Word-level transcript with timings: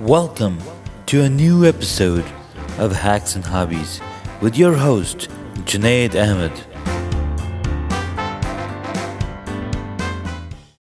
Welcome 0.00 0.60
to 1.06 1.22
a 1.22 1.28
new 1.28 1.66
episode 1.66 2.24
of 2.78 2.92
Hacks 2.92 3.34
and 3.34 3.44
Hobbies 3.44 4.00
with 4.40 4.56
your 4.56 4.74
host, 4.74 5.28
Junaid 5.64 6.14
Ahmed. 6.14 6.52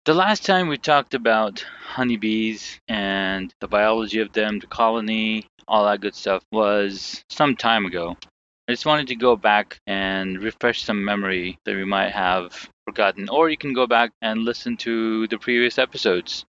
The 0.04 0.12
last 0.12 0.44
time 0.44 0.68
we 0.68 0.76
talked 0.76 1.14
about 1.14 1.64
honeybees 1.82 2.78
and 2.86 3.50
the 3.60 3.66
biology 3.66 4.20
of 4.20 4.34
them, 4.34 4.58
the 4.58 4.66
colony, 4.66 5.46
all 5.66 5.86
that 5.86 6.02
good 6.02 6.14
stuff 6.14 6.44
was 6.52 7.24
some 7.30 7.56
time 7.56 7.86
ago. 7.86 8.14
I 8.68 8.72
just 8.72 8.84
wanted 8.84 9.06
to 9.06 9.16
go 9.16 9.36
back 9.36 9.80
and 9.86 10.42
refresh 10.42 10.82
some 10.82 11.02
memory 11.02 11.58
that 11.64 11.74
we 11.74 11.86
might 11.86 12.10
have 12.10 12.68
forgotten, 12.84 13.30
or 13.30 13.48
you 13.48 13.56
can 13.56 13.72
go 13.72 13.86
back 13.86 14.10
and 14.20 14.44
listen 14.44 14.76
to 14.76 15.26
the 15.28 15.38
previous 15.38 15.78
episodes. 15.78 16.44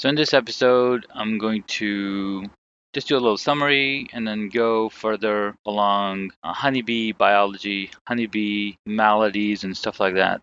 So, 0.00 0.08
in 0.08 0.14
this 0.14 0.32
episode, 0.32 1.06
I'm 1.10 1.36
going 1.36 1.62
to 1.76 2.46
just 2.94 3.08
do 3.08 3.16
a 3.16 3.20
little 3.20 3.36
summary 3.36 4.08
and 4.14 4.26
then 4.26 4.48
go 4.48 4.88
further 4.88 5.54
along 5.66 6.32
uh, 6.42 6.54
honeybee 6.54 7.12
biology, 7.12 7.90
honeybee 8.06 8.76
maladies, 8.86 9.62
and 9.62 9.76
stuff 9.76 10.00
like 10.00 10.14
that. 10.14 10.40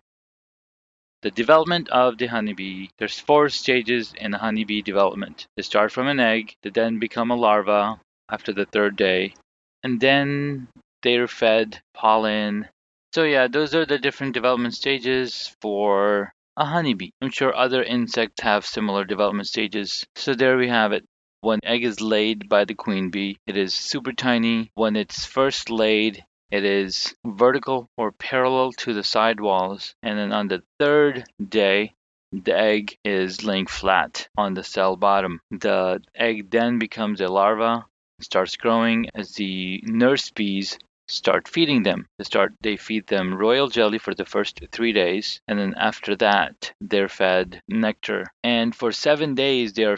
The 1.22 1.32
development 1.32 1.88
of 1.88 2.18
the 2.18 2.26
honeybee. 2.26 2.86
There's 2.98 3.18
four 3.18 3.48
stages 3.48 4.14
in 4.16 4.30
the 4.30 4.38
honeybee 4.38 4.80
development. 4.80 5.48
They 5.56 5.64
start 5.64 5.90
from 5.90 6.06
an 6.06 6.20
egg, 6.20 6.54
they 6.62 6.70
then 6.70 7.00
become 7.00 7.32
a 7.32 7.34
larva 7.34 8.00
after 8.30 8.52
the 8.52 8.66
third 8.66 8.94
day, 8.94 9.34
and 9.82 10.00
then 10.00 10.68
they're 11.02 11.26
fed 11.26 11.82
pollen. 11.94 12.68
So 13.12 13.24
yeah, 13.24 13.48
those 13.48 13.74
are 13.74 13.84
the 13.84 13.98
different 13.98 14.34
development 14.34 14.74
stages 14.74 15.52
for 15.60 16.32
a 16.58 16.64
honeybee. 16.64 17.10
I'm 17.22 17.30
sure 17.30 17.54
other 17.54 17.82
insects 17.82 18.42
have 18.42 18.66
similar 18.66 19.04
development 19.04 19.46
stages. 19.46 20.04
So 20.16 20.34
there 20.34 20.56
we 20.56 20.68
have 20.68 20.92
it. 20.92 21.04
When 21.40 21.60
egg 21.62 21.84
is 21.84 22.00
laid 22.00 22.48
by 22.48 22.64
the 22.64 22.74
queen 22.74 23.10
bee, 23.10 23.38
it 23.46 23.56
is 23.56 23.72
super 23.72 24.12
tiny. 24.12 24.72
When 24.74 24.96
it's 24.96 25.24
first 25.24 25.70
laid, 25.70 26.24
it 26.50 26.64
is 26.64 27.14
vertical 27.24 27.88
or 27.96 28.10
parallel 28.10 28.72
to 28.78 28.92
the 28.92 29.04
side 29.04 29.38
walls. 29.38 29.94
And 30.02 30.18
then 30.18 30.32
on 30.32 30.48
the 30.48 30.64
third 30.80 31.24
day, 31.48 31.94
the 32.32 32.58
egg 32.58 32.98
is 33.04 33.44
laying 33.44 33.66
flat 33.66 34.28
on 34.36 34.54
the 34.54 34.64
cell 34.64 34.96
bottom. 34.96 35.40
The 35.52 36.02
egg 36.16 36.50
then 36.50 36.80
becomes 36.80 37.20
a 37.20 37.28
larva, 37.28 37.86
starts 38.20 38.56
growing 38.56 39.10
as 39.14 39.32
the 39.34 39.80
nurse 39.86 40.30
bees 40.30 40.76
start 41.08 41.48
feeding 41.48 41.82
them. 41.82 42.06
They 42.18 42.24
start 42.24 42.54
they 42.60 42.76
feed 42.76 43.06
them 43.06 43.34
royal 43.34 43.68
jelly 43.68 43.98
for 43.98 44.14
the 44.14 44.24
first 44.24 44.60
three 44.70 44.92
days, 44.92 45.40
and 45.48 45.58
then 45.58 45.74
after 45.76 46.14
that 46.16 46.72
they're 46.80 47.08
fed 47.08 47.62
nectar. 47.68 48.24
And 48.44 48.74
for 48.74 48.92
seven 48.92 49.34
days 49.34 49.72
they 49.72 49.84
are 49.84 49.96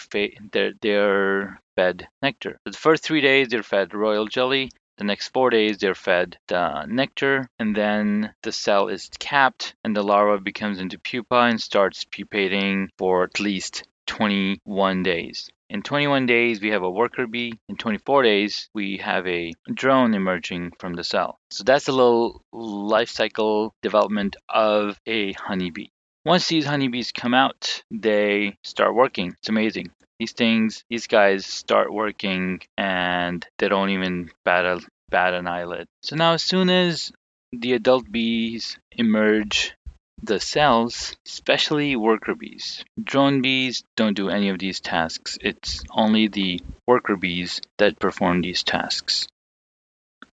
they're, 0.52 0.72
they're 0.80 1.60
fed 1.76 2.08
nectar. 2.22 2.58
the 2.64 2.72
first 2.72 3.02
three 3.04 3.20
days 3.20 3.48
they're 3.48 3.62
fed 3.62 3.94
royal 3.94 4.26
jelly. 4.26 4.70
The 4.98 5.04
next 5.04 5.28
four 5.28 5.48
days 5.50 5.78
they're 5.78 5.94
fed 5.94 6.38
the 6.48 6.84
nectar, 6.84 7.48
and 7.58 7.74
then 7.74 8.34
the 8.42 8.52
cell 8.52 8.88
is 8.88 9.08
capped, 9.18 9.74
and 9.82 9.96
the 9.96 10.02
larva 10.02 10.38
becomes 10.42 10.78
into 10.78 10.98
pupa 10.98 11.48
and 11.50 11.60
starts 11.60 12.04
pupating 12.04 12.90
for 12.98 13.24
at 13.24 13.40
least 13.40 13.84
21 14.06 15.02
days. 15.02 15.50
In 15.70 15.82
21 15.82 16.26
days, 16.26 16.60
we 16.60 16.70
have 16.70 16.82
a 16.82 16.90
worker 16.90 17.28
bee. 17.28 17.52
In 17.68 17.76
24 17.76 18.24
days, 18.24 18.68
we 18.74 18.96
have 18.96 19.24
a 19.28 19.52
drone 19.72 20.14
emerging 20.14 20.72
from 20.80 20.94
the 20.94 21.04
cell. 21.04 21.38
So 21.52 21.62
that's 21.62 21.86
a 21.86 21.92
little 21.92 22.42
life 22.52 23.08
cycle 23.08 23.72
development 23.80 24.34
of 24.48 24.98
a 25.06 25.32
honeybee. 25.34 25.90
Once 26.24 26.48
these 26.48 26.66
honeybees 26.66 27.12
come 27.12 27.34
out, 27.34 27.84
they 27.88 28.58
start 28.64 28.96
working. 28.96 29.28
It's 29.38 29.48
amazing. 29.48 29.92
These 30.18 30.32
things, 30.32 30.82
these 30.90 31.06
guys 31.06 31.46
start 31.46 31.92
working 31.92 32.62
and 32.76 33.46
they 33.58 33.68
don't 33.68 33.90
even 33.90 34.30
bat, 34.44 34.64
a, 34.64 34.80
bat 35.08 35.34
an 35.34 35.46
eyelid. 35.46 35.86
So 36.02 36.16
now, 36.16 36.32
as 36.32 36.42
soon 36.42 36.68
as 36.68 37.12
the 37.52 37.74
adult 37.74 38.10
bees 38.10 38.76
emerge 38.90 39.76
the 40.22 40.40
cells, 40.40 41.16
especially 41.26 41.96
worker 41.96 42.34
bees. 42.34 42.84
Drone 43.02 43.42
bees 43.42 43.84
don't 43.96 44.16
do 44.16 44.28
any 44.28 44.48
of 44.48 44.58
these 44.58 44.80
tasks. 44.80 45.38
It's 45.40 45.82
only 45.90 46.28
the 46.28 46.60
worker 46.86 47.16
bees 47.16 47.60
that 47.78 47.98
perform 47.98 48.42
these 48.42 48.62
tasks. 48.62 49.28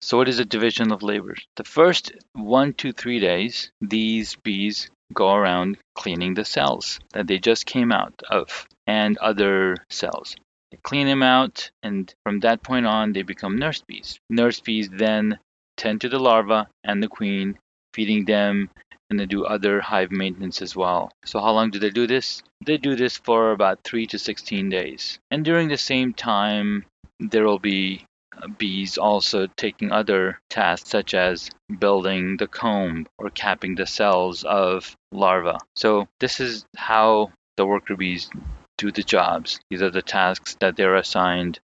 So 0.00 0.18
what 0.18 0.28
is 0.28 0.38
a 0.38 0.44
division 0.44 0.92
of 0.92 1.02
labor? 1.02 1.34
The 1.56 1.64
first 1.64 2.12
one 2.32 2.74
to 2.74 2.92
three 2.92 3.20
days, 3.20 3.70
these 3.80 4.36
bees 4.36 4.90
go 5.12 5.34
around 5.34 5.78
cleaning 5.94 6.34
the 6.34 6.44
cells 6.44 7.00
that 7.12 7.26
they 7.26 7.38
just 7.38 7.66
came 7.66 7.92
out 7.92 8.22
of 8.30 8.66
and 8.86 9.16
other 9.18 9.76
cells. 9.88 10.36
They 10.70 10.78
clean 10.82 11.06
them 11.06 11.22
out, 11.22 11.70
and 11.82 12.12
from 12.22 12.40
that 12.40 12.62
point 12.62 12.86
on, 12.86 13.12
they 13.12 13.22
become 13.22 13.58
nurse 13.58 13.82
bees. 13.82 14.18
Nurse 14.28 14.60
bees 14.60 14.88
then 14.90 15.38
tend 15.76 16.00
to 16.02 16.08
the 16.08 16.18
larva 16.18 16.68
and 16.82 17.02
the 17.02 17.08
queen, 17.08 17.58
feeding 17.94 18.24
them 18.24 18.68
and 19.10 19.20
they 19.20 19.26
do 19.26 19.44
other 19.44 19.80
hive 19.80 20.10
maintenance 20.10 20.60
as 20.62 20.74
well. 20.74 21.12
So 21.24 21.40
how 21.40 21.52
long 21.52 21.70
do 21.70 21.78
they 21.78 21.90
do 21.90 22.06
this? 22.06 22.42
They 22.64 22.78
do 22.78 22.96
this 22.96 23.16
for 23.16 23.52
about 23.52 23.84
3 23.84 24.06
to 24.08 24.18
16 24.18 24.68
days. 24.68 25.18
And 25.30 25.44
during 25.44 25.68
the 25.68 25.76
same 25.76 26.12
time, 26.14 26.84
there 27.20 27.44
will 27.44 27.58
be 27.58 28.04
uh, 28.36 28.48
bees 28.48 28.98
also 28.98 29.46
taking 29.46 29.92
other 29.92 30.40
tasks 30.50 30.90
such 30.90 31.14
as 31.14 31.50
building 31.78 32.36
the 32.38 32.48
comb 32.48 33.06
or 33.18 33.30
capping 33.30 33.74
the 33.76 33.86
cells 33.86 34.42
of 34.44 34.96
larvae. 35.12 35.58
So 35.76 36.08
this 36.18 36.40
is 36.40 36.64
how 36.76 37.30
the 37.56 37.66
worker 37.66 37.96
bees 37.96 38.30
do 38.78 38.90
the 38.90 39.02
jobs. 39.02 39.60
These 39.70 39.82
are 39.82 39.90
the 39.90 40.02
tasks 40.02 40.56
that 40.60 40.76
they're 40.76 40.96
assigned. 40.96 41.60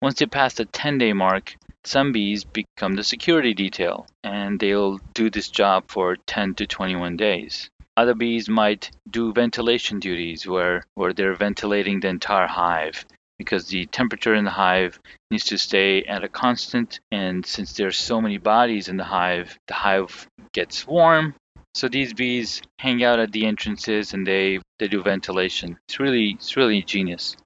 Once 0.00 0.18
they 0.18 0.26
pass 0.26 0.54
the 0.54 0.64
10 0.64 0.96
day 0.96 1.12
mark, 1.12 1.56
some 1.84 2.12
bees 2.12 2.44
become 2.44 2.94
the 2.94 3.04
security 3.04 3.54
detail 3.54 4.06
and 4.22 4.60
they'll 4.60 4.98
do 5.14 5.30
this 5.30 5.48
job 5.48 5.84
for 5.88 6.16
10 6.16 6.54
to 6.56 6.66
21 6.66 7.16
days. 7.16 7.70
Other 7.96 8.14
bees 8.14 8.48
might 8.48 8.90
do 9.08 9.32
ventilation 9.32 9.98
duties 9.98 10.46
where, 10.46 10.84
where 10.94 11.12
they're 11.12 11.34
ventilating 11.34 12.00
the 12.00 12.08
entire 12.08 12.46
hive 12.46 13.04
because 13.38 13.66
the 13.68 13.86
temperature 13.86 14.34
in 14.34 14.44
the 14.44 14.50
hive 14.50 15.00
needs 15.30 15.44
to 15.46 15.56
stay 15.56 16.02
at 16.04 16.22
a 16.22 16.28
constant 16.28 17.00
and 17.10 17.46
since 17.46 17.72
there's 17.72 17.98
so 17.98 18.20
many 18.20 18.36
bodies 18.36 18.88
in 18.88 18.98
the 18.98 19.04
hive, 19.04 19.58
the 19.66 19.74
hive 19.74 20.28
gets 20.52 20.86
warm. 20.86 21.34
So 21.74 21.88
these 21.88 22.12
bees 22.12 22.60
hang 22.78 23.02
out 23.02 23.20
at 23.20 23.32
the 23.32 23.46
entrances 23.46 24.12
and 24.12 24.26
they, 24.26 24.60
they 24.78 24.88
do 24.88 25.02
ventilation. 25.02 25.78
It's 25.88 25.98
really 25.98 26.32
it's 26.32 26.56
really 26.56 26.82
genius. 26.82 27.36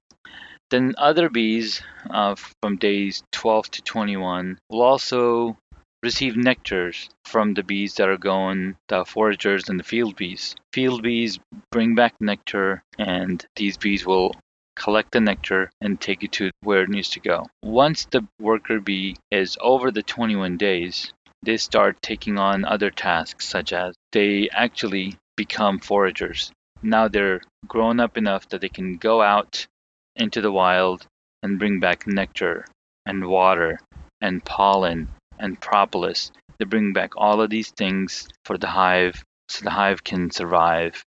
Then 0.71 0.95
other 0.97 1.29
bees 1.29 1.81
uh, 2.09 2.35
from 2.61 2.77
days 2.77 3.23
12 3.31 3.71
to 3.71 3.81
21 3.83 4.57
will 4.69 4.81
also 4.81 5.57
receive 6.01 6.33
nectars 6.35 7.09
from 7.23 7.53
the 7.53 7.63
bees 7.63 7.95
that 7.95 8.09
are 8.09 8.17
going, 8.17 8.75
the 8.87 9.05
foragers 9.05 9.69
and 9.69 9.79
the 9.79 9.83
field 9.83 10.15
bees. 10.15 10.55
Field 10.73 11.03
bees 11.03 11.39
bring 11.71 11.95
back 11.95 12.13
nectar, 12.19 12.83
and 12.97 13.45
these 13.55 13.77
bees 13.77 14.05
will 14.05 14.35
collect 14.75 15.11
the 15.11 15.21
nectar 15.21 15.69
and 15.81 16.01
take 16.01 16.23
it 16.23 16.31
to 16.33 16.51
where 16.61 16.83
it 16.83 16.89
needs 16.89 17.09
to 17.11 17.19
go. 17.19 17.47
Once 17.63 18.05
the 18.05 18.27
worker 18.39 18.79
bee 18.79 19.15
is 19.31 19.57
over 19.61 19.91
the 19.91 20.03
21 20.03 20.57
days, 20.57 21.13
they 21.43 21.57
start 21.57 22.01
taking 22.01 22.37
on 22.37 22.65
other 22.65 22.89
tasks, 22.89 23.47
such 23.47 23.71
as 23.71 23.95
they 24.11 24.49
actually 24.49 25.15
become 25.35 25.79
foragers. 25.79 26.51
Now 26.81 27.07
they're 27.07 27.41
grown 27.67 27.99
up 27.99 28.17
enough 28.17 28.49
that 28.49 28.61
they 28.61 28.69
can 28.69 28.97
go 28.97 29.21
out 29.21 29.67
into 30.15 30.41
the 30.41 30.51
wild 30.51 31.05
and 31.43 31.59
bring 31.59 31.79
back 31.79 32.07
nectar 32.07 32.65
and 33.05 33.27
water 33.27 33.79
and 34.21 34.43
pollen 34.43 35.07
and 35.37 35.59
propolis. 35.59 36.31
They 36.57 36.65
bring 36.65 36.93
back 36.93 37.11
all 37.17 37.41
of 37.41 37.49
these 37.49 37.71
things 37.71 38.27
for 38.45 38.57
the 38.57 38.67
hive 38.67 39.23
so 39.49 39.63
the 39.63 39.71
hive 39.71 40.03
can 40.03 40.31
survive, 40.31 41.03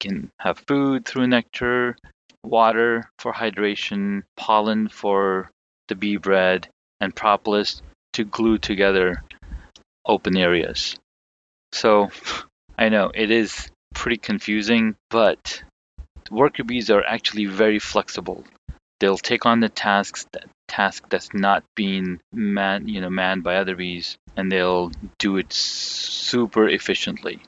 can 0.00 0.30
have 0.40 0.58
food 0.66 1.04
through 1.04 1.28
nectar, 1.28 1.96
water 2.42 3.10
for 3.18 3.32
hydration, 3.32 4.22
pollen 4.36 4.88
for 4.88 5.50
the 5.88 5.94
bee 5.94 6.16
bread, 6.16 6.68
and 7.00 7.14
propolis 7.14 7.82
to 8.14 8.24
glue 8.24 8.58
together 8.58 9.22
open 10.04 10.36
areas. 10.36 10.96
So 11.72 12.10
I 12.78 12.88
know 12.88 13.10
it 13.14 13.30
is 13.30 13.70
pretty 13.94 14.18
confusing, 14.18 14.96
but 15.10 15.62
worker 16.30 16.64
bees 16.64 16.90
are 16.90 17.04
actually 17.04 17.46
very 17.46 17.78
flexible. 17.78 18.44
They'll 19.00 19.18
take 19.18 19.46
on 19.46 19.60
the 19.60 19.68
tasks 19.68 20.26
that 20.32 20.48
task 20.68 21.08
that's 21.08 21.32
not 21.32 21.62
being 21.76 22.20
man 22.32 22.88
you 22.88 23.00
know 23.00 23.10
manned 23.10 23.44
by 23.44 23.56
other 23.56 23.76
bees 23.76 24.18
and 24.36 24.50
they'll 24.50 24.90
do 25.18 25.36
it 25.36 25.52
super 25.52 26.68
efficiently. 26.68 27.40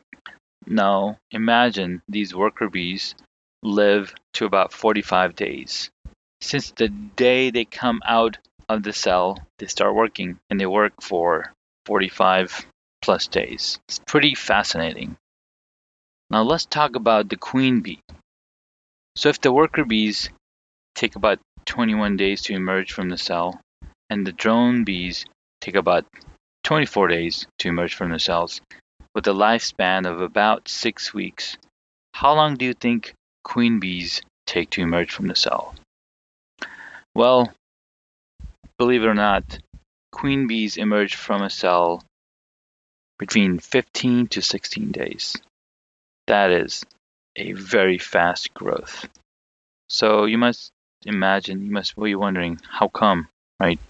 Now 0.66 1.19
imagine 1.30 2.02
these 2.08 2.34
worker 2.34 2.69
bees 2.69 3.14
live 3.62 4.14
to 4.34 4.44
about 4.44 4.72
45 4.72 5.34
days. 5.34 5.90
Since 6.40 6.70
the 6.72 6.88
day 6.88 7.50
they 7.50 7.64
come 7.64 8.00
out 8.06 8.38
of 8.69 8.82
the 8.82 8.92
cell, 8.92 9.38
they 9.58 9.66
start 9.66 9.94
working 9.94 10.38
and 10.50 10.60
they 10.60 10.66
work 10.66 11.02
for 11.02 11.52
45 11.86 12.66
plus 13.02 13.26
days. 13.26 13.80
It's 13.88 13.98
pretty 14.06 14.34
fascinating. 14.34 15.16
Now 16.30 16.42
let's 16.42 16.66
talk 16.66 16.94
about 16.94 17.28
the 17.28 17.36
queen 17.36 17.80
bee. 17.80 18.00
So 19.19 19.31
if 19.31 19.41
the 19.41 19.50
worker 19.50 19.85
bees 19.85 20.31
take 20.94 21.17
about 21.17 21.41
21 21.65 22.17
days 22.17 22.41
to 22.43 22.55
emerge 22.55 22.93
from 22.93 23.09
the 23.09 23.19
cell, 23.19 23.61
and 24.09 24.25
the 24.25 24.31
drone 24.31 24.85
bees 24.85 25.25
take 25.61 25.75
about 25.75 26.06
24 26.62 27.09
days 27.09 27.44
to 27.59 27.69
emerge 27.69 27.97
from 27.97 28.12
the 28.12 28.20
cells, 28.20 28.61
with 29.17 29.26
a 29.26 29.32
lifespan 29.32 30.06
of 30.06 30.20
about 30.20 30.69
six 30.69 31.12
weeks. 31.12 31.59
How 32.15 32.32
long 32.32 32.55
do 32.55 32.65
you 32.65 32.75
think 32.75 33.12
queen 33.43 33.81
bees 33.81 34.23
take 34.47 34.70
to 34.70 34.82
emerge 34.82 35.11
from 35.11 35.26
the 35.26 35.35
cell? 35.35 35.75
Well, 37.12 37.53
believe 38.79 39.03
it 39.03 39.09
or 39.09 39.14
not, 39.14 39.59
queen 40.12 40.47
bees 40.47 40.76
emerge 40.76 41.17
from 41.17 41.43
a 41.43 41.50
cell 41.50 42.05
between 43.19 43.59
15 43.59 44.29
to 44.29 44.41
16 44.41 44.93
days. 44.93 45.37
That 46.29 46.53
is 46.53 46.85
a 47.38 47.52
very 47.52 47.99
fast 47.99 48.52
growth. 48.52 49.08
So 49.88 50.25
you 50.25 50.38
must 50.38 50.73
imagine, 51.06 51.64
you 51.64 51.70
must 51.70 51.96
be 51.96 52.14
wondering, 52.14 52.61
how 52.69 52.88
come, 52.88 53.29
right? 53.61 53.81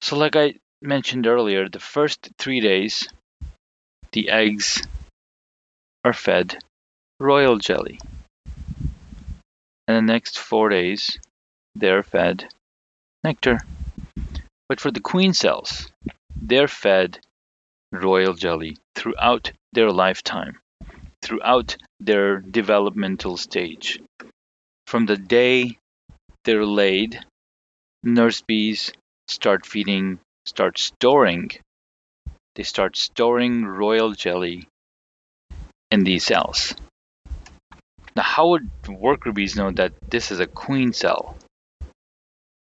So, 0.00 0.16
like 0.16 0.36
I 0.36 0.54
mentioned 0.80 1.26
earlier, 1.26 1.68
the 1.68 1.80
first 1.80 2.30
three 2.38 2.60
days, 2.60 3.08
the 4.12 4.30
eggs 4.30 4.82
are 6.04 6.12
fed 6.12 6.62
royal 7.18 7.58
jelly. 7.58 7.98
And 9.86 9.96
the 9.96 10.12
next 10.12 10.38
four 10.38 10.68
days, 10.68 11.18
they're 11.74 12.02
fed 12.02 12.48
nectar. 13.24 13.58
But 14.68 14.80
for 14.80 14.90
the 14.90 15.00
queen 15.00 15.34
cells, 15.34 15.90
they're 16.40 16.68
fed 16.68 17.18
royal 17.92 18.34
jelly 18.34 18.76
throughout 18.94 19.52
their 19.72 19.90
lifetime, 19.90 20.58
throughout 21.30 21.76
their 22.00 22.40
developmental 22.40 23.36
stage. 23.36 24.00
From 24.88 25.06
the 25.06 25.16
day 25.16 25.78
they're 26.42 26.66
laid, 26.66 27.24
nurse 28.02 28.42
bees 28.42 28.92
start 29.28 29.64
feeding, 29.64 30.18
start 30.44 30.76
storing. 30.76 31.52
They 32.56 32.64
start 32.64 32.96
storing 32.96 33.64
royal 33.64 34.10
jelly 34.10 34.66
in 35.92 36.02
these 36.02 36.24
cells. 36.24 36.74
Now, 38.16 38.24
how 38.24 38.48
would 38.48 38.68
worker 38.88 39.30
bees 39.30 39.54
know 39.54 39.70
that 39.70 39.92
this 40.10 40.32
is 40.32 40.40
a 40.40 40.48
queen 40.48 40.92
cell? 40.92 41.36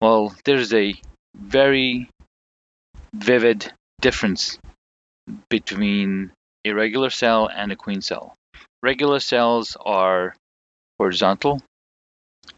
Well, 0.03 0.37
there's 0.45 0.75
a 0.75 0.93
very 1.35 2.11
vivid 3.15 3.73
difference 4.03 4.59
between 5.49 6.33
a 6.67 6.73
regular 6.73 7.09
cell 7.09 7.49
and 7.49 7.73
a 7.73 7.77
queen 7.77 8.03
cell. 8.03 8.35
Regular 8.83 9.21
cells 9.21 9.77
are 9.81 10.35
horizontal 10.99 11.63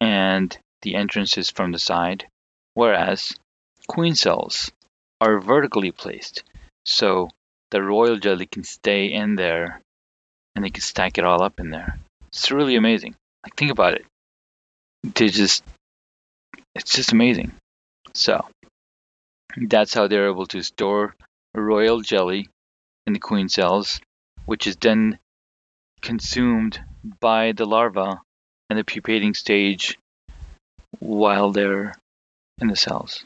and 0.01 0.57
the 0.83 0.95
entrance 0.95 1.37
is 1.37 1.51
from 1.51 1.73
the 1.73 1.79
side, 1.79 2.27
whereas 2.75 3.37
queen 3.87 4.15
cells 4.15 4.71
are 5.21 5.39
vertically 5.41 5.91
placed. 5.91 6.43
So 6.87 7.31
the 7.71 7.83
royal 7.83 8.17
jelly 8.17 8.47
can 8.47 8.65
stay 8.65 9.13
in 9.13 9.37
there 9.37 9.81
and 10.55 10.65
they 10.65 10.71
can 10.71 10.83
stack 10.83 11.19
it 11.19 11.25
all 11.25 11.43
up 11.43 11.61
in 11.61 11.71
there. 11.71 11.99
It's 12.29 12.51
really 12.51 12.77
amazing. 12.77 13.15
Like 13.43 13.57
think 13.57 13.71
about 13.71 13.95
it. 13.95 14.05
They 15.03 15.29
just 15.29 15.63
it's 16.75 16.95
just 16.95 17.13
amazing. 17.13 17.53
So 18.15 18.47
that's 19.57 19.95
how 19.95 20.07
they're 20.07 20.29
able 20.29 20.47
to 20.47 20.63
store 20.63 21.15
royal 21.55 22.01
jelly 22.01 22.49
in 23.07 23.13
the 23.13 23.19
queen 23.19 23.49
cells, 23.49 24.01
which 24.47 24.67
is 24.67 24.77
then 24.77 25.19
consumed 26.05 26.79
by 27.19 27.53
the 27.53 27.65
larva 27.65 28.21
in 28.69 28.77
the 28.77 28.85
pupating 28.85 29.33
stage 29.33 29.99
while 31.01 31.51
they're 31.51 31.95
in 32.61 32.69
the 32.69 32.77
cells. 32.77 33.25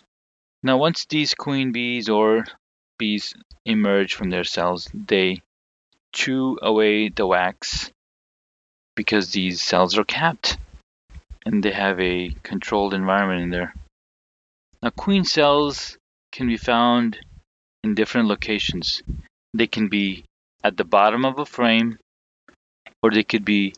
Now, 0.63 0.79
once 0.79 1.05
these 1.05 1.35
queen 1.35 1.73
bees 1.73 2.09
or 2.09 2.45
bees 2.97 3.35
emerge 3.67 4.15
from 4.15 4.31
their 4.31 4.45
cells, 4.45 4.89
they 4.95 5.43
chew 6.13 6.59
away 6.63 7.09
the 7.09 7.27
wax 7.27 7.91
because 8.95 9.33
these 9.33 9.61
cells 9.61 9.99
are 9.99 10.05
capped 10.05 10.57
and 11.45 11.63
they 11.63 11.73
have 11.73 11.99
a 12.01 12.31
controlled 12.45 12.95
environment 12.95 13.43
in 13.43 13.51
there. 13.51 13.75
Now, 14.83 14.91
queen 14.91 15.25
cells 15.25 15.99
can 16.31 16.47
be 16.47 16.57
found 16.57 17.19
in 17.83 17.95
different 17.95 18.29
locations. 18.29 19.03
They 19.53 19.67
can 19.67 19.89
be 19.89 20.25
at 20.63 20.77
the 20.77 20.85
bottom 20.85 21.25
of 21.25 21.39
a 21.39 21.47
frame 21.47 21.99
or 23.03 23.11
they 23.11 23.23
could 23.23 23.45
be 23.45 23.75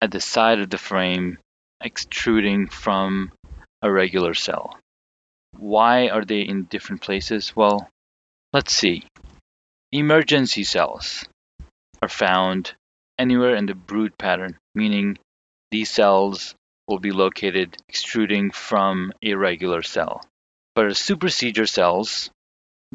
at 0.00 0.10
the 0.10 0.20
side 0.20 0.60
of 0.60 0.70
the 0.70 0.78
frame 0.78 1.38
extruding 1.82 2.68
from 2.68 3.32
a 3.82 3.90
regular 3.90 4.34
cell. 4.34 4.78
Why 5.58 6.08
are 6.08 6.24
they 6.24 6.40
in 6.40 6.64
different 6.64 7.02
places? 7.02 7.54
Well, 7.54 7.88
let's 8.52 8.72
see. 8.72 9.04
Emergency 9.90 10.64
cells 10.64 11.24
are 12.00 12.08
found 12.08 12.74
anywhere 13.18 13.54
in 13.54 13.66
the 13.66 13.74
brood 13.74 14.16
pattern, 14.16 14.56
meaning 14.74 15.18
these 15.70 15.90
cells 15.90 16.54
will 16.88 16.98
be 16.98 17.12
located 17.12 17.76
extruding 17.88 18.50
from 18.50 19.12
a 19.22 19.34
regular 19.34 19.82
cell. 19.82 20.24
But 20.74 20.96
supersedure 20.96 21.66
cells, 21.66 22.30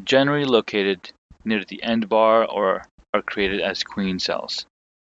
generally 0.04 0.46
located 0.46 1.12
near 1.46 1.64
the 1.64 1.82
end 1.84 2.10
bar 2.10 2.46
or 2.46 2.86
are 3.14 3.22
created 3.22 3.62
as 3.62 3.84
queen 3.84 4.20
cells. 4.20 4.66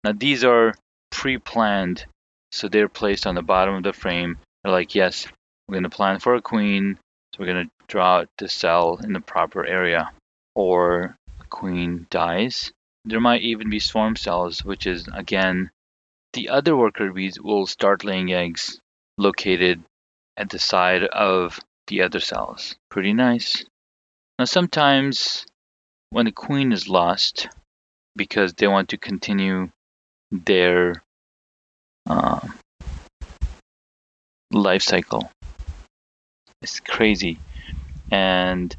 Now 0.05 0.11
these 0.11 0.43
are 0.43 0.75
pre-planned, 1.09 2.05
so 2.51 2.67
they're 2.67 2.87
placed 2.87 3.25
on 3.25 3.33
the 3.33 3.41
bottom 3.41 3.73
of 3.73 3.81
the 3.81 3.91
frame. 3.91 4.37
They're 4.63 4.71
like, 4.71 4.93
yes, 4.93 5.25
we're 5.67 5.73
going 5.73 5.83
to 5.83 5.89
plan 5.89 6.19
for 6.19 6.35
a 6.35 6.43
queen, 6.43 6.99
so 7.33 7.39
we're 7.39 7.51
going 7.51 7.65
to 7.65 7.71
draw 7.87 8.25
the 8.37 8.47
cell 8.47 8.99
in 9.03 9.13
the 9.13 9.19
proper 9.19 9.65
area. 9.65 10.11
Or 10.53 11.17
a 11.41 11.43
queen 11.45 12.05
dies. 12.11 12.71
There 13.03 13.19
might 13.19 13.41
even 13.41 13.71
be 13.71 13.79
swarm 13.79 14.15
cells, 14.15 14.63
which 14.63 14.85
is 14.85 15.09
again, 15.11 15.71
the 16.33 16.49
other 16.49 16.77
worker 16.77 17.11
bees 17.11 17.41
will 17.41 17.65
start 17.65 18.03
laying 18.03 18.31
eggs 18.31 18.79
located 19.17 19.81
at 20.37 20.51
the 20.51 20.59
side 20.59 21.03
of 21.05 21.59
the 21.87 22.03
other 22.03 22.19
cells. 22.19 22.75
Pretty 22.91 23.13
nice. 23.13 23.65
Now 24.37 24.45
sometimes 24.45 25.47
when 26.11 26.25
the 26.25 26.31
queen 26.31 26.71
is 26.71 26.87
lost 26.87 27.49
because 28.15 28.53
they 28.53 28.67
want 28.67 28.89
to 28.89 28.97
continue 28.97 29.71
their 30.45 31.01
uh, 32.09 32.39
life 34.51 34.81
cycle 34.81 35.29
it's 36.65 36.79
crazy. 36.79 37.37
And 38.11 38.75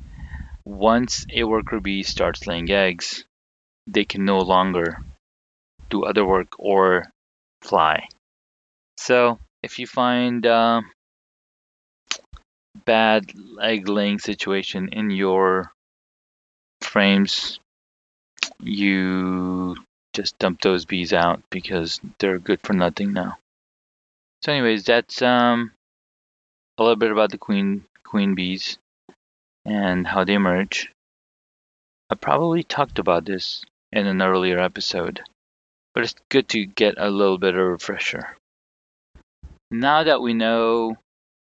once 0.64 1.24
a 1.32 1.44
worker 1.44 1.78
bee 1.80 2.02
starts 2.02 2.46
laying 2.46 2.68
eggs, 2.70 3.24
they 3.86 4.04
can 4.04 4.24
no 4.24 4.38
longer 4.40 4.98
do 5.88 6.04
other 6.04 6.24
work 6.24 6.58
or 6.58 7.10
fly. 7.62 8.08
So 8.98 9.38
if 9.62 9.78
you 9.78 9.86
find 9.86 10.44
uh, 10.44 10.82
bad 12.84 13.30
egg 13.62 13.88
laying 13.88 14.18
situation 14.18 14.88
in 14.88 15.10
your 15.10 15.70
frames, 16.80 17.60
you 18.60 19.76
just 20.16 20.38
dump 20.38 20.62
those 20.62 20.86
bees 20.86 21.12
out 21.12 21.42
because 21.50 22.00
they're 22.18 22.38
good 22.38 22.60
for 22.62 22.72
nothing 22.72 23.12
now. 23.12 23.36
So 24.42 24.52
anyways, 24.52 24.84
that's 24.84 25.20
um 25.20 25.72
a 26.78 26.82
little 26.82 26.96
bit 26.96 27.12
about 27.12 27.30
the 27.30 27.38
queen 27.38 27.84
queen 28.02 28.34
bees 28.34 28.78
and 29.64 30.06
how 30.06 30.24
they 30.24 30.34
emerge. 30.34 30.90
I 32.10 32.14
probably 32.14 32.62
talked 32.62 32.98
about 32.98 33.26
this 33.26 33.64
in 33.92 34.06
an 34.06 34.22
earlier 34.22 34.58
episode, 34.58 35.22
but 35.92 36.04
it's 36.04 36.14
good 36.30 36.48
to 36.50 36.64
get 36.64 36.94
a 36.96 37.10
little 37.10 37.38
bit 37.38 37.54
of 37.54 37.60
a 37.60 37.64
refresher. 37.64 38.36
Now 39.70 40.04
that 40.04 40.22
we 40.22 40.32
know 40.32 40.96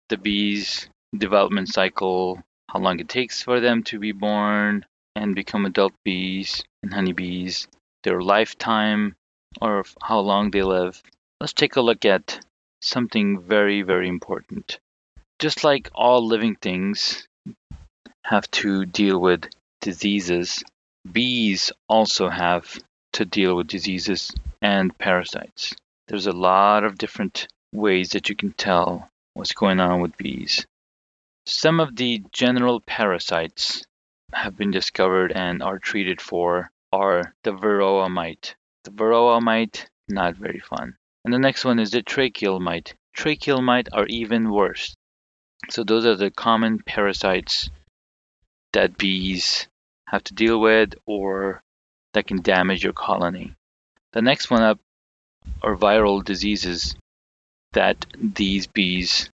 the 0.10 0.18
bees' 0.18 0.90
development 1.16 1.70
cycle, 1.70 2.42
how 2.70 2.80
long 2.80 3.00
it 3.00 3.08
takes 3.08 3.42
for 3.42 3.60
them 3.60 3.84
to 3.84 4.00
be 4.00 4.12
born 4.12 4.86
and 5.16 5.36
become 5.36 5.66
adult 5.66 5.94
bees 6.04 6.64
and 6.82 6.94
honeybees, 6.94 7.68
their 8.06 8.22
lifetime, 8.22 9.16
or 9.62 9.84
how 10.02 10.20
long 10.20 10.52
they 10.52 10.64
live, 10.64 11.04
let's 11.42 11.54
take 11.54 11.76
a 11.76 11.82
look 11.82 12.06
at 12.06 12.40
something 12.82 13.42
very, 13.42 13.82
very 13.82 14.08
important 14.08 14.80
just 15.40 15.64
like 15.64 15.90
all 15.94 16.26
living 16.26 16.56
things 16.56 17.28
have 18.24 18.50
to 18.52 18.86
deal 18.86 19.20
with 19.20 19.50
diseases, 19.82 20.64
bees 21.12 21.72
also 21.90 22.30
have 22.30 22.80
to 23.14 23.26
deal 23.26 23.56
with 23.56 23.68
diseases 23.68 24.34
and 24.62 24.98
parasites. 24.98 25.76
There's 26.08 26.28
a 26.28 26.32
lot 26.32 26.84
of 26.84 26.98
different 26.98 27.48
ways 27.74 28.10
that 28.12 28.30
you 28.30 28.36
can 28.36 28.54
tell 28.54 29.10
what's 29.34 29.54
going 29.54 29.80
on 29.80 30.02
with 30.02 30.18
bees. 30.18 30.66
Some 31.46 31.80
of 31.80 31.96
the 31.96 32.24
general 32.32 32.80
parasites 32.80 33.84
have 34.34 34.58
been 34.58 34.72
discovered 34.72 35.32
and 35.32 35.62
are 35.62 35.80
treated 35.80 36.22
for 36.22 36.70
are 36.96 37.34
the 37.44 37.52
varroa 37.52 38.10
mite. 38.10 38.56
The 38.84 38.92
varroa 38.92 39.42
mite, 39.42 39.90
not 40.08 40.36
very 40.36 40.60
fun. 40.60 40.96
And 41.24 41.34
the 41.34 41.40
next 41.40 41.66
one 41.66 41.80
is 41.80 41.92
the 41.92 42.02
tracheal 42.02 42.60
mite. 42.62 42.94
Tracheal 43.18 43.62
mite 43.62 43.90
are 43.92 44.06
even 44.08 44.52
worse. 44.52 44.96
So 45.70 45.84
those 45.84 46.06
are 46.06 46.16
the 46.16 46.32
common 46.32 46.80
parasites 46.80 47.70
that 48.74 48.98
bees 48.98 49.68
have 50.08 50.24
to 50.26 50.34
deal 50.34 50.60
with 50.60 50.94
or 51.06 51.64
that 52.14 52.28
can 52.28 52.42
damage 52.42 52.84
your 52.84 52.94
colony. 52.94 53.56
The 54.14 54.22
next 54.22 54.50
one 54.52 54.62
up 54.62 54.80
are 55.62 55.76
viral 55.76 56.24
diseases 56.24 56.96
that 57.74 58.06
these 58.18 58.68
bees 58.68 59.30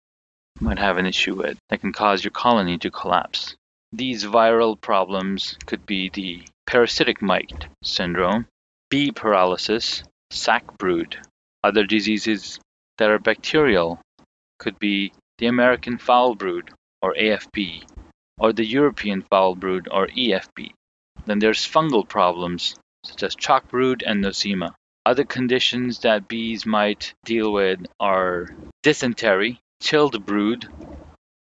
might 0.59 0.79
have 0.79 0.97
an 0.97 1.05
issue 1.05 1.35
with 1.35 1.57
that 1.69 1.81
can 1.81 1.93
cause 1.93 2.23
your 2.23 2.31
colony 2.31 2.77
to 2.77 2.91
collapse. 2.91 3.55
These 3.91 4.25
viral 4.25 4.79
problems 4.79 5.57
could 5.65 5.85
be 5.85 6.09
the 6.09 6.43
parasitic 6.69 7.19
mite 7.19 7.67
syndrome, 7.81 8.45
bee 8.91 9.11
paralysis, 9.11 10.03
sac 10.29 10.77
brood. 10.77 11.17
Other 11.63 11.83
diseases 11.83 12.59
that 12.99 13.09
are 13.09 13.17
bacterial 13.17 13.99
could 14.59 14.77
be 14.77 15.11
the 15.39 15.47
American 15.47 15.97
foul 15.97 16.35
brood 16.35 16.69
or 17.01 17.15
AFB 17.15 17.89
or 18.39 18.53
the 18.53 18.63
European 18.63 19.23
foul 19.23 19.55
brood 19.55 19.87
or 19.89 20.09
EFB. 20.09 20.69
Then 21.25 21.39
there's 21.39 21.67
fungal 21.67 22.07
problems 22.07 22.75
such 23.03 23.23
as 23.23 23.35
chalk 23.35 23.67
brood 23.69 24.03
and 24.05 24.23
nosema. 24.23 24.75
Other 25.07 25.23
conditions 25.23 25.97
that 26.01 26.27
bees 26.27 26.67
might 26.67 27.15
deal 27.25 27.51
with 27.51 27.79
are 27.99 28.47
dysentery, 28.83 29.59
chilled 29.81 30.23
brood, 30.23 30.67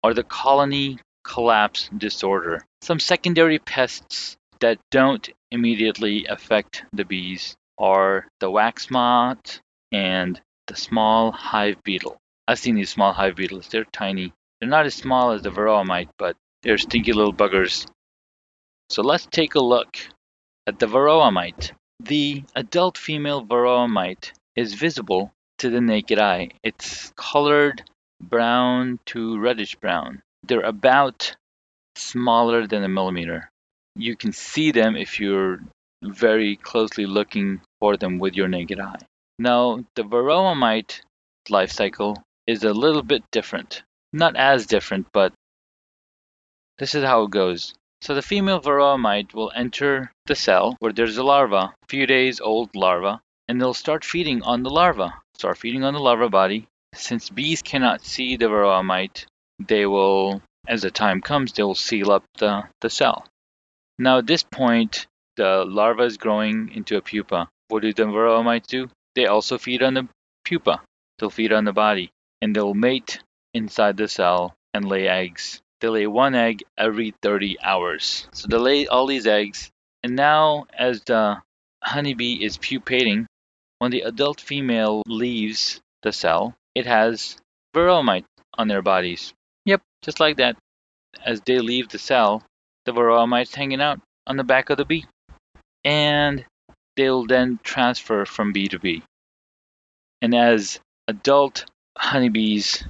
or 0.03 0.15
the 0.15 0.25
colony 0.25 0.99
collapse 1.23 1.89
disorder. 1.97 2.65
Some 2.81 2.99
secondary 2.99 3.61
pests 3.61 4.37
that 4.63 4.79
don't 4.93 5.29
immediately 5.51 6.25
affect 6.27 6.85
the 6.93 7.05
bees 7.05 7.57
are 7.79 8.29
the 8.39 8.51
wax 8.51 8.91
moth 8.91 9.61
and 9.91 10.41
the 10.69 10.77
small 10.77 11.33
hive 11.33 11.83
beetle. 11.83 12.17
I've 12.47 12.61
seen 12.61 12.77
these 12.77 12.91
small 12.91 13.13
hive 13.13 13.35
beetles. 13.35 13.69
They're 13.69 13.85
tiny. 13.85 14.33
They're 14.61 14.69
not 14.69 14.87
as 14.87 14.95
small 14.95 15.33
as 15.33 15.43
the 15.43 15.51
varroa 15.51 15.85
mite, 15.85 16.11
but 16.17 16.37
they're 16.63 16.79
stinky 16.79 17.13
little 17.13 17.35
buggers. 17.35 17.87
So 18.89 19.03
let's 19.03 19.27
take 19.27 19.57
a 19.57 19.61
look 19.61 19.97
at 20.69 20.79
the 20.79 20.87
varroa 20.87 21.33
mite. 21.33 21.73
The 21.99 22.45
adult 22.55 22.97
female 22.99 23.45
varroa 23.45 23.91
mite 23.91 24.33
is 24.55 24.75
visible 24.75 25.33
to 25.59 25.71
the 25.71 25.81
naked 25.81 26.21
eye. 26.21 26.51
It's 26.63 27.13
colored 27.17 27.83
brown 28.21 29.01
to 29.07 29.41
reddish 29.41 29.75
brown. 29.75 30.23
They're 30.47 30.61
about 30.61 31.37
smaller 31.97 32.69
than 32.69 32.85
a 32.85 32.89
millimeter. 32.89 33.51
You 33.95 34.17
can 34.17 34.33
see 34.33 34.71
them 34.71 34.97
if 34.97 35.21
you're 35.21 35.61
very 36.03 36.57
closely 36.57 37.07
looking 37.07 37.61
for 37.79 37.97
them 37.97 38.19
with 38.19 38.35
your 38.35 38.49
naked 38.49 38.81
eye. 38.81 39.01
Now, 39.39 39.85
the 39.95 40.03
varroa 40.03 40.57
mite 40.57 41.03
life 41.49 41.71
cycle 41.71 42.23
is 42.47 42.65
a 42.65 42.73
little 42.73 43.03
bit 43.03 43.23
different. 43.31 43.83
Not 44.13 44.37
as 44.37 44.67
different, 44.67 45.07
but 45.13 45.33
this 46.79 46.95
is 46.95 47.05
how 47.05 47.25
it 47.25 47.31
goes. 47.31 47.75
So 48.01 48.15
the 48.15 48.23
female 48.23 48.61
varroa 48.61 48.99
mite 48.99 49.33
will 49.35 49.53
enter 49.55 50.11
the 50.27 50.35
cell 50.35 50.77
where 50.81 50.93
there's 50.93 51.19
a 51.19 51.23
larva, 51.23 51.73
a 51.83 51.87
few 51.89 52.07
days 52.07 52.41
old 52.41 52.75
larva, 52.75 53.21
and 53.49 53.61
they'll 53.61 53.75
start 53.75 54.05
feeding 54.05 54.43
on 54.43 54.63
the 54.63 54.71
larva, 54.71 55.15
start 55.35 55.59
feeding 55.59 55.85
on 55.85 55.95
the 55.95 56.01
larva 56.01 56.29
body. 56.29 56.67
Since 56.95 57.31
bees 57.31 57.63
cannot 57.63 58.05
see 58.05 58.37
the 58.37 58.47
varroa 58.47 58.85
mite, 58.85 59.27
they 59.59 59.87
will, 59.87 60.43
as 60.67 60.83
the 60.83 60.91
time 60.91 61.21
comes, 61.21 61.53
they 61.53 61.63
will 61.63 61.75
seal 61.75 62.11
up 62.11 62.25
the, 62.39 62.65
the 62.81 62.91
cell. 62.91 63.27
Now 64.03 64.19
at 64.19 64.27
this 64.27 64.43
point, 64.43 65.07
the 65.37 65.65
larva 65.65 66.03
is 66.03 66.17
growing 66.17 66.73
into 66.75 66.97
a 66.97 67.01
pupa. 67.01 67.49
What 67.69 67.83
do 67.83 67.93
the 67.93 68.03
varroa 68.03 68.45
mites 68.45 68.67
do? 68.67 68.91
They 69.15 69.27
also 69.27 69.59
feed 69.59 69.81
on 69.81 69.95
the 69.95 70.09
pupa. 70.45 70.83
They'll 71.19 71.31
feed 71.31 71.53
on 71.53 71.65
the 71.65 71.73
body, 71.73 72.11
and 72.41 72.55
they'll 72.55 72.75
mate 72.75 73.23
inside 73.55 73.97
the 73.97 74.09
cell 74.09 74.57
and 74.75 74.89
lay 74.89 75.07
eggs. 75.07 75.63
They 75.81 75.87
lay 75.87 76.09
one 76.09 76.35
egg 76.35 76.65
every 76.77 77.15
30 77.23 77.61
hours. 77.63 78.27
So 78.33 78.49
they 78.49 78.57
lay 78.57 78.87
all 78.89 79.07
these 79.07 79.29
eggs, 79.29 79.71
and 80.03 80.17
now 80.17 80.67
as 80.77 81.03
the 81.03 81.41
honeybee 81.85 82.43
is 82.43 82.59
pupating, 82.59 83.29
when 83.79 83.93
the 83.93 84.01
adult 84.01 84.41
female 84.41 85.05
leaves 85.07 85.81
the 86.03 86.13
cell, 86.13 86.57
it 86.75 86.87
has 86.87 87.37
varroa 87.73 88.25
on 88.59 88.67
their 88.67 88.83
bodies. 88.83 89.33
Yep, 89.65 89.81
just 90.03 90.19
like 90.19 90.39
that. 90.39 90.57
As 91.25 91.41
they 91.43 91.61
leave 91.61 91.89
the 91.89 92.01
cell, 92.01 92.43
the 92.85 92.93
varroa 92.93 93.29
mite's 93.29 93.55
hanging 93.55 93.81
out 93.81 94.01
on 94.27 94.37
the 94.37 94.45
back 94.45 94.71
of 94.71 94.77
the 94.77 94.85
bee. 94.85 95.07
And 95.85 96.45
they'll 96.97 97.27
then 97.27 97.59
transfer 97.63 98.25
from 98.25 98.53
bee 98.53 98.69
to 98.69 98.79
bee. 98.79 99.03
And 100.21 100.35
as 100.35 100.81
adult 101.09 101.65
honeybees 101.99 102.85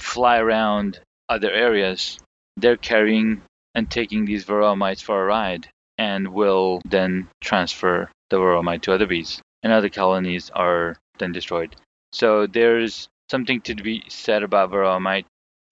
fly 0.00 0.38
around 0.38 1.00
other 1.28 1.50
areas, 1.50 2.18
they're 2.56 2.76
carrying 2.76 3.42
and 3.74 3.90
taking 3.90 4.24
these 4.24 4.44
varroa 4.44 4.76
mites 4.76 5.00
for 5.00 5.22
a 5.22 5.24
ride 5.26 5.68
and 5.98 6.28
will 6.28 6.80
then 6.84 7.28
transfer 7.40 8.10
the 8.30 8.36
varroa 8.36 8.62
mite 8.62 8.82
to 8.82 8.92
other 8.92 9.06
bees 9.06 9.40
and 9.62 9.72
other 9.72 9.88
colonies 9.88 10.50
are 10.54 10.96
then 11.18 11.32
destroyed. 11.32 11.76
So 12.12 12.46
there's 12.46 13.08
something 13.30 13.60
to 13.62 13.74
be 13.74 14.02
said 14.08 14.42
about 14.42 14.70
varroa 14.70 15.00
mite. 15.00 15.26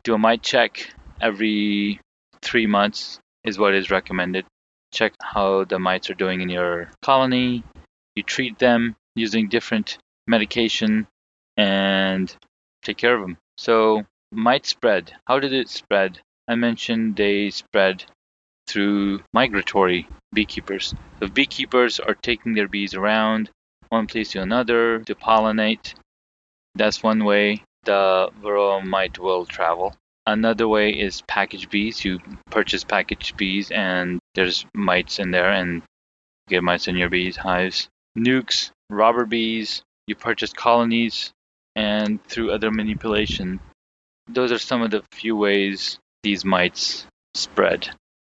Do 0.05 0.15
a 0.15 0.19
mite 0.19 0.43
check 0.43 0.93
every 1.21 2.01
three 2.43 2.67
months 2.67 3.19
is 3.45 3.59
what 3.59 3.75
is 3.75 3.91
recommended. 3.91 4.45
Check 4.93 5.15
how 5.21 5.65
the 5.65 5.79
mites 5.79 6.11
are 6.11 6.15
doing 6.15 6.41
in 6.41 6.49
your 6.49 6.91
colony. 7.03 7.63
You 8.17 8.23
treat 8.23 8.59
them 8.59 8.97
using 9.15 9.49
different 9.49 9.99
medication 10.27 11.07
and 11.57 12.35
take 12.83 12.97
care 12.97 13.15
of 13.15 13.23
them. 13.23 13.37
So 13.57 14.05
mite 14.33 14.67
spread. 14.67 15.13
How 15.27 15.39
did 15.39 15.53
it 15.53 15.69
spread? 15.69 16.21
I 16.49 16.55
mentioned 16.55 17.17
they 17.17 17.51
spread 17.51 18.05
through 18.67 19.23
migratory 19.33 20.09
beekeepers. 20.33 20.95
So 21.21 21.29
beekeepers 21.29 22.01
are 22.01 22.15
taking 22.15 22.55
their 22.55 22.69
bees 22.69 22.95
around 22.95 23.51
one 23.89 24.07
place 24.07 24.31
to 24.33 24.43
another 24.43 25.01
to 25.01 25.15
pollinate. 25.15 25.95
That's 26.75 27.03
one 27.03 27.25
way 27.25 27.65
the 27.85 28.31
varroa 28.41 28.85
mite 28.85 29.19
will 29.19 29.47
travel. 29.47 29.97
Another 30.31 30.69
way 30.69 30.91
is 30.91 31.23
package 31.23 31.69
bees. 31.71 32.05
You 32.05 32.21
purchase 32.51 32.85
package 32.85 33.37
bees 33.37 33.73
and 33.73 34.21
there's 34.37 34.65
mites 34.73 35.19
in 35.19 35.33
there 35.33 35.51
and 35.51 35.83
get 36.49 36.63
mites 36.63 36.87
in 36.87 36.97
your 36.97 37.09
bees 37.09 37.37
hives. 37.37 37.89
Nukes, 38.17 38.71
robber 38.89 39.27
bees, 39.27 39.83
you 40.07 40.15
purchase 40.15 40.53
colonies 40.53 41.33
and 41.75 42.23
through 42.25 42.53
other 42.53 42.71
manipulation. 42.71 43.59
Those 44.29 44.53
are 44.53 44.59
some 44.59 44.83
of 44.83 44.93
the 44.93 45.03
few 45.11 45.37
ways 45.37 45.99
these 46.23 46.45
mites 46.45 47.07
spread. 47.35 47.91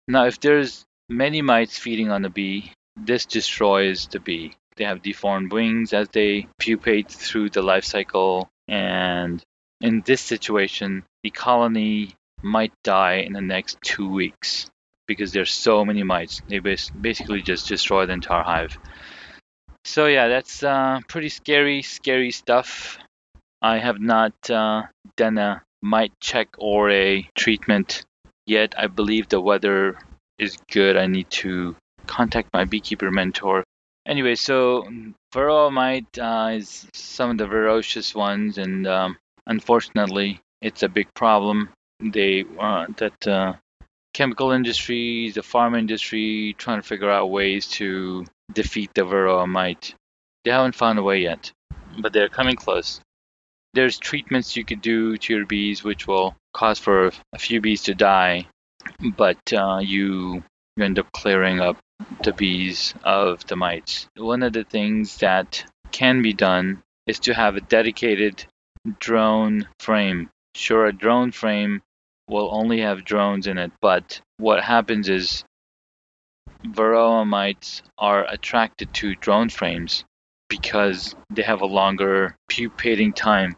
Now, 0.07 0.27
if 0.27 0.39
there's 0.39 0.85
many 1.09 1.41
mites 1.41 1.79
feeding 1.79 2.11
on 2.11 2.21
the 2.21 2.29
bee, 2.29 2.73
this 2.95 3.25
destroys 3.25 4.07
the 4.07 4.21
bee. 4.21 4.53
They 4.77 4.85
have 4.85 5.01
deformed 5.01 5.51
wings 5.51 5.95
as 5.95 6.11
they 6.11 6.47
pupate 6.59 7.11
through 7.11 7.51
the 7.51 7.63
life 7.63 7.85
cycle, 7.85 8.51
and 8.69 9.43
in 9.81 10.03
this 10.07 10.21
situation, 10.21 11.05
the 11.23 11.31
colony 11.31 12.15
might 12.43 12.73
die 12.85 13.17
in 13.27 13.33
the 13.33 13.41
next 13.41 13.79
two 13.83 14.09
weeks 14.09 14.71
because 15.07 15.33
there's 15.33 15.51
so 15.51 15.85
many 15.85 16.03
mites. 16.03 16.43
They 16.49 16.59
basically 16.59 17.43
just 17.43 17.69
destroy 17.69 18.07
the 18.07 18.13
entire 18.13 18.43
hive. 18.43 18.77
So 19.85 20.07
yeah, 20.07 20.29
that's 20.29 20.63
uh, 20.63 21.01
pretty 21.09 21.29
scary, 21.29 21.83
scary 21.83 22.33
stuff. 22.33 22.99
I 23.63 23.79
have 23.79 24.01
not 24.01 24.35
uh, 24.51 24.83
done 25.17 25.39
a 25.39 25.63
mite 25.83 26.13
check 26.21 26.49
or 26.59 26.91
a 26.91 27.29
treatment 27.35 28.05
yet. 28.47 28.75
I 28.77 28.89
believe 28.89 29.29
the 29.29 29.41
weather 29.41 29.99
is 30.39 30.59
good. 30.71 30.97
I 30.97 31.07
need 31.07 31.31
to 31.43 31.77
contact 32.07 32.51
my 32.53 32.65
beekeeper 32.65 33.11
mentor. 33.11 33.65
Anyway, 34.07 34.35
so 34.35 34.89
varroa 35.33 35.73
mite 35.73 36.19
uh, 36.19 36.51
is 36.53 36.87
some 36.95 37.31
of 37.31 37.39
the 37.39 37.47
ferocious 37.47 38.15
ones, 38.15 38.59
and 38.59 38.87
um, 38.87 39.17
unfortunately, 39.47 40.41
it's 40.61 40.83
a 40.83 40.89
big 40.89 41.13
problem. 41.15 41.71
They 42.01 42.45
uh, 42.59 42.87
that 42.97 43.27
uh, 43.27 43.55
chemical 44.15 44.51
industry, 44.53 45.31
the 45.31 45.43
farm 45.43 45.75
industry, 45.75 46.55
trying 46.59 46.81
to 46.81 46.87
figure 46.87 47.11
out 47.11 47.31
ways 47.31 47.67
to 47.79 48.25
defeat 48.53 48.91
the 48.95 49.03
varroa 49.03 49.47
mite. 49.47 49.95
They 50.45 50.51
haven't 50.51 50.75
found 50.75 50.99
a 50.99 51.03
way 51.03 51.21
yet, 51.21 51.53
but 52.01 52.13
they're 52.13 52.29
coming 52.29 52.57
close 52.57 53.01
there's 53.77 53.99
treatments 53.99 54.57
you 54.57 54.65
could 54.65 54.81
do 54.81 55.19
to 55.19 55.35
your 55.35 55.45
bees 55.45 55.85
which 55.85 56.07
will 56.07 56.35
cause 56.55 56.79
for 56.79 57.13
a 57.35 57.39
few 57.39 57.61
bees 57.61 57.83
to 57.83 57.95
die, 57.95 58.49
but 59.17 59.53
uh, 59.53 59.79
you, 59.83 60.43
you 60.77 60.85
end 60.85 60.99
up 60.99 61.13
clearing 61.13 61.61
up 61.61 61.77
the 62.25 62.33
bees 62.33 62.95
of 63.05 63.47
the 63.47 63.55
mites. 63.55 64.09
One 64.17 64.43
of 64.43 64.55
the 64.55 64.65
things 64.65 65.19
that 65.19 65.63
can 65.93 66.23
be 66.23 66.33
done 66.33 66.83
is 67.07 67.19
to 67.21 67.35
have 67.35 67.57
a 67.57 67.61
dedicated 67.61 68.47
drone 68.99 69.69
frame. 69.81 70.31
Sure, 70.55 70.87
a 70.87 70.93
drone 70.93 71.33
frame 71.33 71.83
will 72.29 72.49
only 72.53 72.81
have 72.81 73.05
drones 73.05 73.47
in 73.47 73.59
it, 73.59 73.73
but 73.81 74.21
what 74.39 74.63
happens 74.63 75.09
is 75.09 75.45
varroa 76.65 77.27
mites 77.27 77.83
are 77.99 78.25
attracted 78.29 78.93
to 78.95 79.15
drone 79.17 79.49
frames 79.49 80.05
because 80.49 81.15
they 81.31 81.43
have 81.43 81.61
a 81.61 81.67
longer 81.67 82.37
pupating 82.49 83.13
time. 83.13 83.57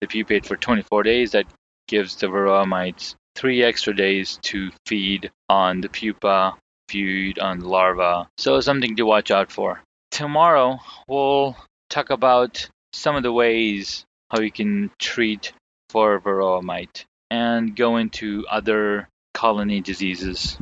They 0.00 0.06
pupate 0.06 0.46
for 0.46 0.56
24 0.56 1.02
days. 1.02 1.32
That 1.32 1.46
gives 1.88 2.16
the 2.16 2.28
varroa 2.28 2.66
mites 2.66 3.14
three 3.34 3.62
extra 3.62 3.94
days 3.94 4.38
to 4.42 4.70
feed 4.86 5.30
on 5.48 5.80
the 5.80 5.88
pupa, 5.88 6.56
feed 6.88 7.38
on 7.38 7.58
the 7.60 7.68
larva. 7.68 8.28
So 8.38 8.60
something 8.60 8.96
to 8.96 9.06
watch 9.06 9.30
out 9.30 9.52
for. 9.52 9.82
Tomorrow 10.10 10.78
we'll 11.08 11.56
talk 11.88 12.10
about 12.10 12.68
some 12.92 13.16
of 13.16 13.22
the 13.22 13.32
ways 13.32 14.04
how 14.30 14.40
you 14.40 14.50
can 14.50 14.90
treat 14.98 15.52
for 15.88 16.20
varroa 16.20 16.62
mite 16.62 17.04
and 17.30 17.74
go 17.74 17.96
into 17.96 18.44
other 18.50 19.08
colony 19.34 19.80
diseases. 19.80 20.58